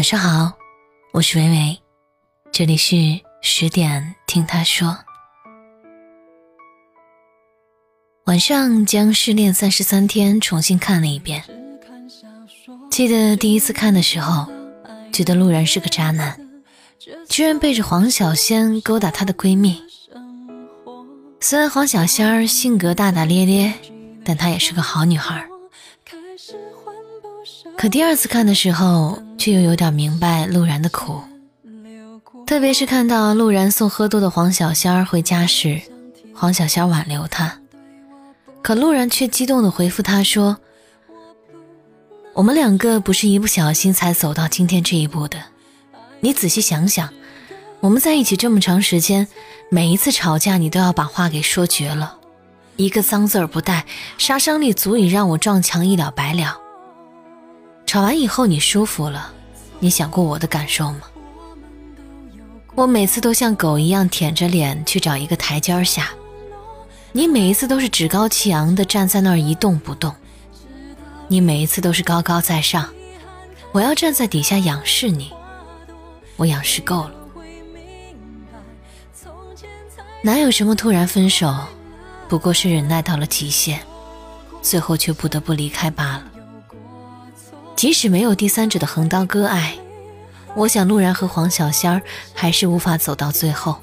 [0.00, 0.54] 晚上好，
[1.12, 1.78] 我是维维，
[2.50, 2.96] 这里是
[3.42, 4.96] 十点听他说。
[8.24, 11.44] 晚上将《失恋三十三天》重新看了一遍，
[12.90, 14.50] 记得第一次看的时候，
[15.12, 16.48] 觉得陆然是个渣男，
[17.28, 19.82] 居然背着黄小仙勾搭她的闺蜜。
[21.40, 23.74] 虽然黄小仙儿性格大大咧咧，
[24.24, 25.46] 但她也是个好女孩。
[27.76, 31.22] 可第二次看的时候，却又有点明白陆然的苦，
[32.46, 35.80] 特别是看到陆然送喝多的黄小仙儿回家时，
[36.34, 37.58] 黄小仙挽留他，
[38.60, 40.58] 可陆然却激动地回复他说
[42.36, 45.38] ：“我们两个不是一不小心才走到今天这一步的，
[46.20, 47.08] 你仔细想想，
[47.80, 49.26] 我们在一起这么长时间，
[49.70, 52.18] 每一次吵架你都要把话给说绝了，
[52.76, 53.86] 一个脏字儿不带，
[54.18, 56.58] 杀伤力足以让我撞墙一了百了。”
[57.86, 59.32] 吵完以后你舒服了，
[59.80, 61.00] 你想过我的感受吗？
[62.76, 66.10] 我每次都像狗一样舔着脸去找一个台阶下，
[67.12, 70.14] 你每一次都是趾高气扬的站在那儿一动不动，
[71.26, 72.88] 你每一次都是高高在上，
[73.72, 75.32] 我要站在底下仰视你，
[76.36, 77.14] 我仰视够了。
[80.22, 81.54] 哪有什么突然分手，
[82.28, 83.80] 不过是忍耐到了极限，
[84.62, 86.29] 最后却不得不离开罢了。
[87.80, 89.74] 即使没有第三者的横刀割爱，
[90.54, 92.02] 我想陆然和黄小仙儿
[92.34, 93.74] 还是无法走到最后。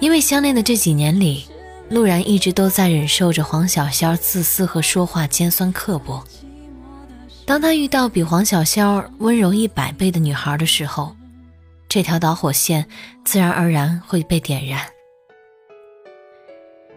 [0.00, 1.44] 因为相恋的这几年里，
[1.88, 6.20] 陆然一直都在忍受着黄小仙儿自私和说话尖酸刻薄。
[7.46, 11.14] 当他遇到比黄小仙儿温柔一百倍的女孩的时候，
[11.88, 12.84] 这条导火线
[13.24, 14.80] 自然而然会被点燃。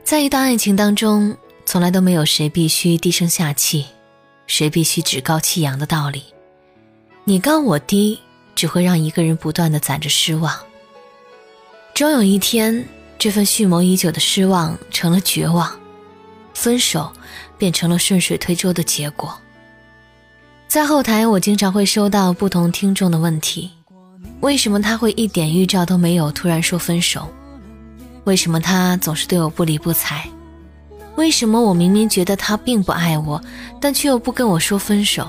[0.04, 1.38] 在一段爱情当中，
[1.68, 3.86] 从来都没有谁必须低声下气。
[4.48, 6.24] 谁必须趾高气扬的道理？
[7.24, 8.20] 你高我低，
[8.56, 10.56] 只会让一个人不断的攒着失望。
[11.94, 12.88] 终有一天，
[13.18, 15.74] 这份蓄谋已久的失望成了绝望，
[16.53, 17.12] 分手
[17.58, 19.36] 变成了顺水推舟的结果。
[20.68, 23.72] 在后台，我经常会收到不同听众的问题：
[24.42, 27.28] 为什么他会一点预兆都没有突然说分手？
[28.25, 30.28] 为什么他总是对我不理不睬？
[31.16, 33.42] 为什么我明明觉得他并不爱我，
[33.80, 35.28] 但却又不跟我说分手？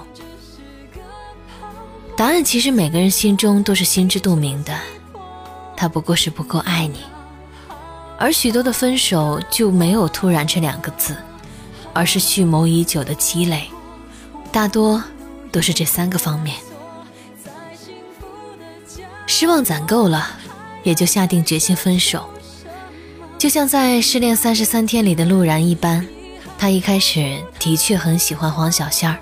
[2.16, 4.74] 答案其实每个人心中都是心知肚明的，
[5.76, 7.00] 他不过是不够爱你。
[8.18, 11.14] 而许多的分手就没有突然这两个字，
[11.92, 13.68] 而是蓄谋已久的积累，
[14.50, 15.04] 大多
[15.52, 16.56] 都是这三个方面。
[19.26, 20.26] 失望攒够了，
[20.82, 22.26] 也就下定决心分手。
[23.38, 26.04] 就像在《失恋三十三天》里的陆然一般，
[26.58, 29.18] 他一开始的确很喜欢黄小仙儿，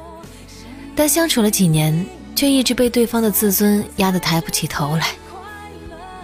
[0.94, 5.08] 但相处了几年，却一直被对方的自尊压得抬不起头来。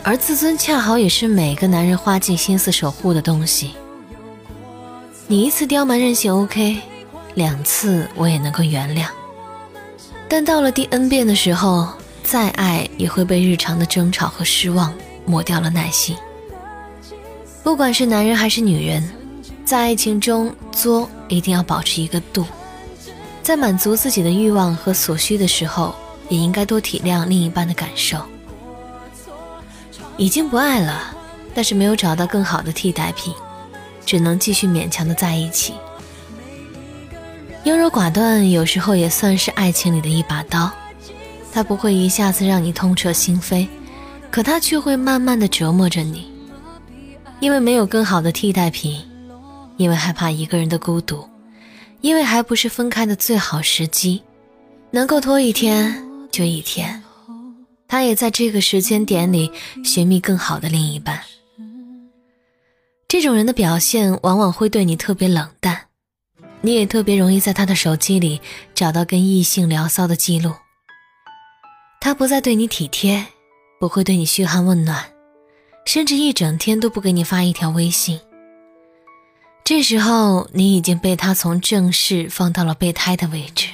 [0.04, 3.72] 而自尊恰好也是每个男人花尽心思守护的东西。
[5.26, 6.78] 你一次刁蛮任性 OK，
[7.34, 9.08] 两次我也能够原谅，
[10.28, 11.88] 但到了第 N 遍的时候，
[12.22, 14.94] 再爱也会被日常的争吵和失望
[15.26, 16.16] 磨掉了耐心。
[17.62, 19.08] 不管是男人还是女人，
[19.64, 22.44] 在爱情中作一定要保持一个度，
[23.42, 25.94] 在满足自己的欲望和所需的时候，
[26.28, 28.18] 也应该多体谅另一半的感受。
[30.16, 31.14] 已经不爱了，
[31.54, 33.32] 但是没有找到更好的替代品，
[34.04, 35.74] 只能继续勉强的在一起。
[37.64, 40.70] 优柔寡断有时候也算是爱情里的一把刀，
[41.52, 43.68] 它不会一下子让你痛彻心扉，
[44.30, 46.29] 可它却会慢慢的折磨着你。
[47.40, 49.02] 因为没有更好的替代品，
[49.78, 51.26] 因为害怕一个人的孤独，
[52.02, 54.22] 因为还不是分开的最好时机，
[54.90, 57.02] 能够拖一天就一天。
[57.88, 59.50] 他也在这个时间点里
[59.82, 61.18] 寻觅更好的另一半。
[63.08, 65.86] 这种人的表现往往会对你特别冷淡，
[66.60, 68.40] 你也特别容易在他的手机里
[68.74, 70.52] 找到跟异性聊骚的记录。
[72.00, 73.26] 他不再对你体贴，
[73.80, 75.04] 不会对你嘘寒问暖。
[75.84, 78.20] 甚至一整天都不给你发一条微信。
[79.64, 83.68] 这时候，你已经被他从正式放到了备胎的位置。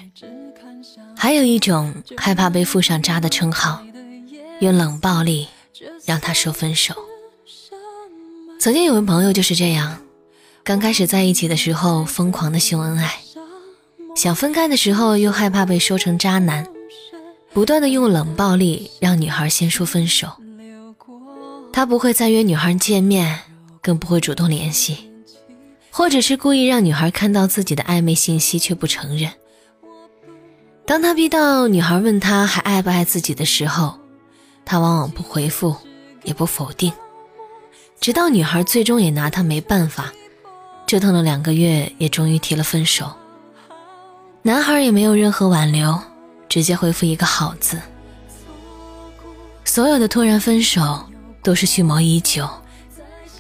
[1.17, 3.82] 还有一种害怕被附上渣的称号，
[4.61, 5.49] 用冷暴力
[6.05, 6.94] 让他说分手。
[8.61, 9.99] 曾经有位朋友就是这样，
[10.62, 13.20] 刚开始在一起的时候疯狂的秀恩爱，
[14.14, 16.67] 想分开的时候又害怕被说成渣男，
[17.52, 20.29] 不断的用冷暴力让女孩先说分手。
[21.76, 23.38] 他不会再约女孩见面，
[23.82, 25.11] 更不会主动联系，
[25.90, 29.31] 或者是故意让女孩看到自己的暧昧信息却不承认。
[30.87, 33.94] 当他逼到女孩问他还爱不爱自己的时候，
[34.64, 35.76] 他往往不回复，
[36.23, 36.90] 也不否定，
[38.00, 40.11] 直到女孩最终也拿他没办法，
[40.87, 43.12] 折腾了两个月，也终于提了分手。
[44.40, 46.00] 男孩也没有任何挽留，
[46.49, 47.78] 直接回复一个好字。
[49.62, 51.05] 所有的突然分手
[51.46, 52.48] 都是蓄谋已久，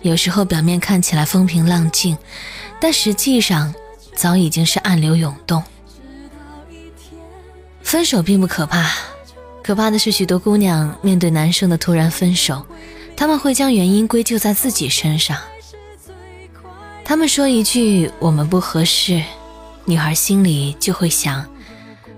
[0.00, 2.16] 有时候表面看起来风平浪静，
[2.80, 3.74] 但实际上
[4.14, 5.60] 早已经是暗流涌动。
[7.82, 8.92] 分手并不可怕，
[9.60, 12.64] 可怕的是许多姑娘面对男生的突然分手，
[13.16, 15.36] 他们会将原因归咎在自己身上。
[17.04, 19.20] 他们说一句“我们不合适”，
[19.84, 21.44] 女孩心里就会想：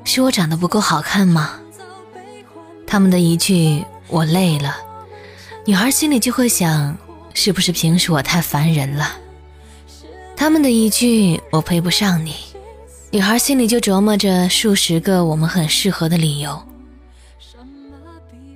[0.04, 1.52] 是我长得不够好看吗？
[2.86, 4.76] 他们的一句“我累了”，
[5.68, 6.96] 女孩心里就会想：
[7.34, 9.18] 是不是平时我太烦人了？
[10.34, 12.34] 他们的一句“我配不上你”。
[13.12, 16.58] 女孩心里就琢磨着数十个我们很适合的理由，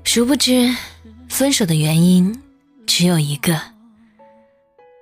[0.05, 0.75] 殊不知，
[1.29, 2.43] 分手的原因
[2.87, 3.61] 只有一个，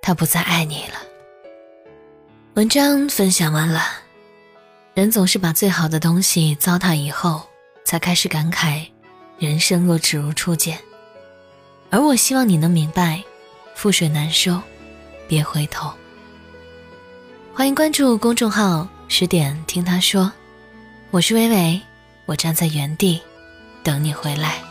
[0.02, 0.94] 他不再爱你了。
[2.54, 3.84] 文章分享完了，
[4.94, 7.42] 人总是把最好的东西糟蹋以后，
[7.84, 8.84] 才开始感慨
[9.38, 10.76] 人生若只如初见。
[11.90, 13.20] 而我希望你能明白，
[13.76, 14.60] 覆水难收，
[15.26, 15.90] 别回头。
[17.52, 18.88] 欢迎关注公众号。
[19.08, 20.30] 十点听他说，
[21.10, 21.80] 我是微微，
[22.26, 23.20] 我站在原地
[23.82, 24.62] 等你回来。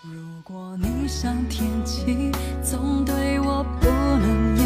[0.00, 0.10] 如
[0.42, 2.32] 果你像天气，
[2.64, 4.65] 总对我不能言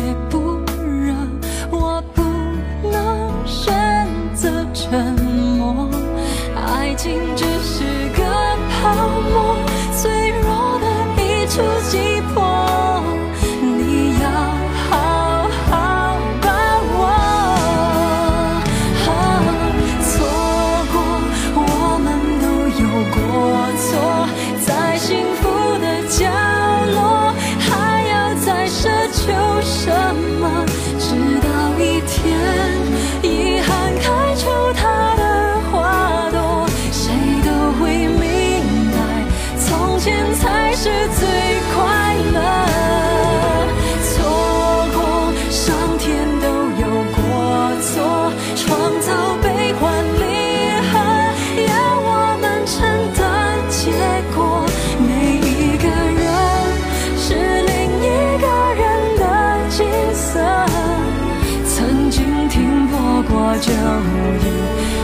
[63.61, 63.77] 就已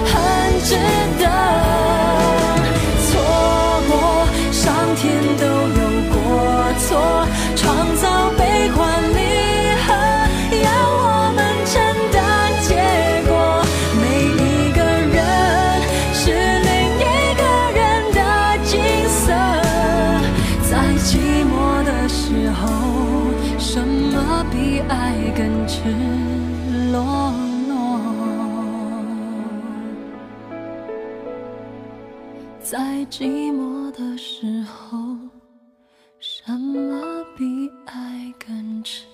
[0.07, 0.96] 很值
[32.69, 34.99] 在寂寞的时候，
[36.19, 37.45] 什么比
[37.85, 39.05] 爱更赤？